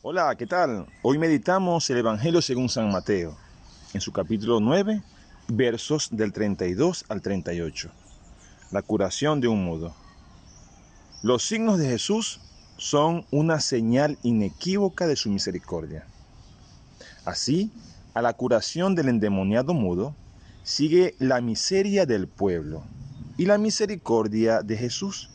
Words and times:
Hola, 0.00 0.32
¿qué 0.36 0.46
tal? 0.46 0.86
Hoy 1.02 1.18
meditamos 1.18 1.90
el 1.90 1.96
Evangelio 1.98 2.40
según 2.40 2.68
San 2.68 2.88
Mateo, 2.92 3.36
en 3.92 4.00
su 4.00 4.12
capítulo 4.12 4.60
9, 4.60 5.02
versos 5.48 6.10
del 6.12 6.32
32 6.32 7.04
al 7.08 7.20
38. 7.20 7.90
La 8.70 8.82
curación 8.82 9.40
de 9.40 9.48
un 9.48 9.64
mudo. 9.64 9.96
Los 11.24 11.42
signos 11.42 11.80
de 11.80 11.88
Jesús 11.88 12.40
son 12.76 13.26
una 13.32 13.58
señal 13.58 14.18
inequívoca 14.22 15.08
de 15.08 15.16
su 15.16 15.30
misericordia. 15.30 16.06
Así, 17.24 17.72
a 18.14 18.22
la 18.22 18.34
curación 18.34 18.94
del 18.94 19.08
endemoniado 19.08 19.74
mudo, 19.74 20.14
sigue 20.62 21.16
la 21.18 21.40
miseria 21.40 22.06
del 22.06 22.28
pueblo 22.28 22.84
y 23.36 23.46
la 23.46 23.58
misericordia 23.58 24.62
de 24.62 24.76
Jesús. 24.76 25.28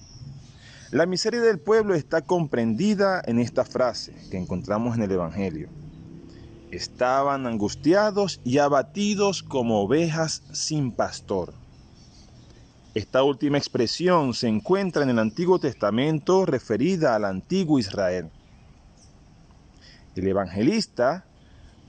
La 0.94 1.08
miseria 1.08 1.42
del 1.42 1.58
pueblo 1.58 1.96
está 1.96 2.22
comprendida 2.22 3.20
en 3.26 3.40
esta 3.40 3.66
frase 3.66 4.14
que 4.30 4.38
encontramos 4.38 4.96
en 4.96 5.02
el 5.02 5.12
Evangelio. 5.12 5.68
Estaban 6.70 7.48
angustiados 7.48 8.40
y 8.44 8.60
abatidos 8.60 9.42
como 9.42 9.82
ovejas 9.82 10.44
sin 10.52 10.92
pastor. 10.92 11.56
Esta 12.94 13.24
última 13.24 13.58
expresión 13.58 14.36
se 14.36 14.48
encuentra 14.48 15.02
en 15.02 15.10
el 15.10 15.18
Antiguo 15.18 15.58
Testamento 15.58 16.46
referida 16.46 17.16
al 17.16 17.26
antiguo 17.26 17.80
Israel. 17.80 18.30
El 20.16 20.28
evangelista 20.28 21.26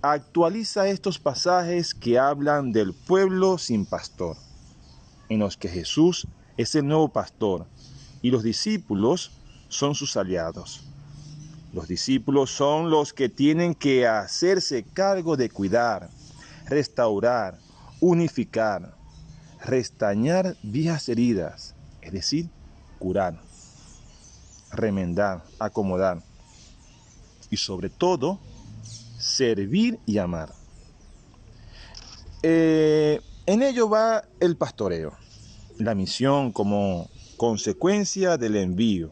actualiza 0.01 0.89
estos 0.89 1.19
pasajes 1.19 1.93
que 1.93 2.19
hablan 2.19 2.73
del 2.73 2.95
pueblo 2.95 3.59
sin 3.59 3.85
pastor, 3.85 4.39
en 5.29 5.41
los 5.41 5.59
que 5.59 5.69
Jesús 5.69 6.27
es 6.57 6.75
el 6.75 6.87
nuevo 6.87 7.11
pastor 7.11 7.67
y 8.25 8.31
los 8.31 8.43
discípulos 8.43 9.33
son 9.69 9.95
sus 9.95 10.17
aliados. 10.17 10.81
Los 11.75 11.89
discípulos 11.89 12.51
son 12.51 12.89
los 12.89 13.13
que 13.13 13.29
tienen 13.29 13.75
que 13.75 14.07
hacerse 14.07 14.83
cargo 14.83 15.37
de 15.37 15.51
cuidar, 15.51 16.09
restaurar, 16.65 17.59
unificar, 18.01 18.95
restañar 19.63 20.57
viejas 20.63 21.07
heridas, 21.11 21.75
es 22.01 22.13
decir, 22.13 22.49
curar, 22.99 23.39
remendar, 24.73 25.45
acomodar 25.59 26.23
y 27.51 27.59
sobre 27.59 27.91
todo 27.91 28.39
servir 29.19 29.99
y 30.07 30.17
amar. 30.17 30.55
Eh, 32.43 33.21
en 33.45 33.63
ello 33.63 33.87
va 33.91 34.25
el 34.41 34.57
pastoreo, 34.57 35.13
la 35.77 35.95
misión 35.95 36.53
como 36.53 37.11
consecuencia 37.37 38.37
del 38.37 38.57
envío. 38.57 39.11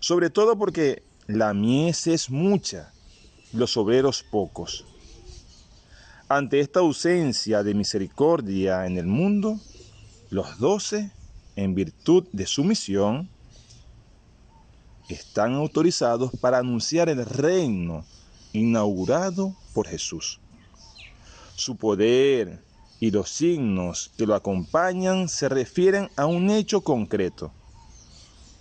Sobre 0.00 0.30
todo 0.30 0.56
porque 0.56 1.02
la 1.26 1.54
mies 1.54 2.06
es 2.06 2.30
mucha, 2.30 2.92
los 3.52 3.76
obreros 3.76 4.22
pocos. 4.22 4.84
Ante 6.28 6.60
esta 6.60 6.80
ausencia 6.80 7.62
de 7.62 7.74
misericordia 7.74 8.86
en 8.86 8.98
el 8.98 9.06
mundo, 9.06 9.58
los 10.30 10.58
doce, 10.58 11.10
en 11.56 11.74
virtud 11.74 12.24
de 12.32 12.46
su 12.46 12.64
misión, 12.64 13.28
están 15.08 15.54
autorizados 15.54 16.30
para 16.40 16.58
anunciar 16.58 17.08
el 17.08 17.24
reino 17.24 18.04
inaugurado 18.52 19.56
por 19.72 19.88
Jesús. 19.88 20.38
Su 21.56 21.76
poder, 21.76 22.62
y 23.00 23.10
los 23.10 23.30
signos 23.30 24.10
que 24.16 24.26
lo 24.26 24.34
acompañan 24.34 25.28
se 25.28 25.48
refieren 25.48 26.10
a 26.16 26.26
un 26.26 26.50
hecho 26.50 26.80
concreto, 26.80 27.52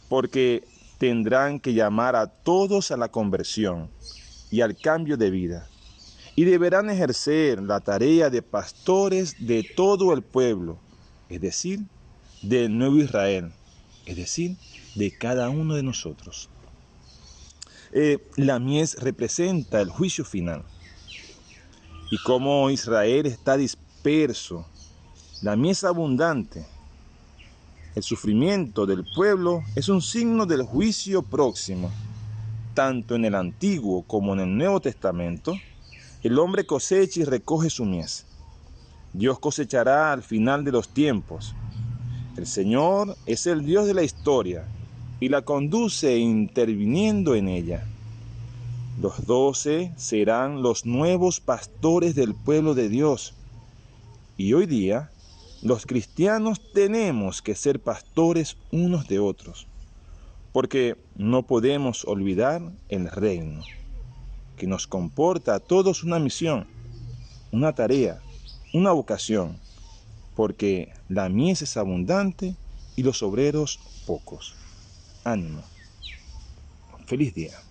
porque 0.09 0.63
tendrán 0.97 1.59
que 1.59 1.73
llamar 1.73 2.15
a 2.15 2.27
todos 2.27 2.91
a 2.91 2.97
la 2.97 3.09
conversión 3.09 3.89
y 4.51 4.61
al 4.61 4.77
cambio 4.77 5.17
de 5.17 5.31
vida, 5.31 5.67
y 6.35 6.43
deberán 6.43 6.89
ejercer 6.89 7.61
la 7.61 7.79
tarea 7.79 8.29
de 8.29 8.43
pastores 8.43 9.47
de 9.47 9.63
todo 9.75 10.13
el 10.13 10.21
pueblo, 10.21 10.77
es 11.29 11.41
decir, 11.41 11.79
del 12.43 12.77
nuevo 12.77 12.97
Israel, 12.97 13.51
es 14.05 14.15
decir, 14.15 14.55
de 14.95 15.11
cada 15.11 15.49
uno 15.49 15.73
de 15.73 15.83
nosotros. 15.83 16.49
Eh, 17.91 18.19
la 18.35 18.59
mies 18.59 18.95
representa 18.99 19.81
el 19.81 19.89
juicio 19.89 20.23
final. 20.23 20.63
Y 22.11 22.17
como 22.19 22.69
Israel 22.69 23.25
está 23.25 23.57
dispuesto 23.57 23.86
la 25.41 25.55
mies 25.57 25.83
abundante. 25.83 26.65
El 27.93 28.03
sufrimiento 28.03 28.85
del 28.85 29.03
pueblo 29.15 29.63
es 29.75 29.89
un 29.89 30.01
signo 30.01 30.45
del 30.45 30.61
juicio 30.61 31.23
próximo. 31.23 31.91
Tanto 32.73 33.15
en 33.15 33.25
el 33.25 33.35
Antiguo 33.35 34.03
como 34.03 34.33
en 34.33 34.39
el 34.39 34.57
Nuevo 34.57 34.79
Testamento, 34.79 35.55
el 36.23 36.39
hombre 36.39 36.65
cosecha 36.65 37.19
y 37.19 37.23
recoge 37.25 37.69
su 37.69 37.83
mies. 37.83 38.25
Dios 39.11 39.39
cosechará 39.39 40.13
al 40.13 40.23
final 40.23 40.63
de 40.63 40.71
los 40.71 40.87
tiempos. 40.87 41.53
El 42.37 42.47
Señor 42.47 43.17
es 43.25 43.45
el 43.45 43.65
Dios 43.65 43.87
de 43.87 43.93
la 43.93 44.03
historia 44.03 44.63
y 45.19 45.27
la 45.27 45.41
conduce 45.41 46.17
interviniendo 46.17 47.35
en 47.35 47.49
ella. 47.49 47.83
Los 49.01 49.25
doce 49.25 49.91
serán 49.97 50.61
los 50.61 50.85
nuevos 50.85 51.41
pastores 51.41 52.15
del 52.15 52.35
pueblo 52.35 52.73
de 52.73 52.87
Dios 52.87 53.33
y 54.37 54.53
hoy 54.53 54.67
día, 54.67 55.09
los 55.63 55.87
cristianos 55.87 56.61
tenemos 56.71 57.41
que 57.41 57.55
ser 57.55 57.79
pastores 57.79 58.55
unos 58.71 59.07
de 59.07 59.17
otros, 59.17 59.67
porque 60.53 60.95
no 61.15 61.43
podemos 61.43 62.05
olvidar 62.05 62.61
el 62.89 63.09
reino, 63.09 63.63
que 64.55 64.67
nos 64.67 64.85
comporta 64.85 65.55
a 65.55 65.59
todos 65.59 66.03
una 66.03 66.19
misión, 66.19 66.67
una 67.51 67.73
tarea, 67.73 68.21
una 68.73 68.91
vocación, 68.91 69.57
porque 70.35 70.93
la 71.09 71.29
mies 71.29 71.63
es 71.63 71.75
abundante 71.75 72.55
y 72.95 73.01
los 73.01 73.23
obreros 73.23 73.79
pocos. 74.05 74.55
Ánimo. 75.23 75.63
Feliz 77.07 77.33
día. 77.33 77.66